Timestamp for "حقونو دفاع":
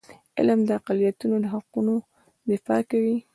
1.53-2.81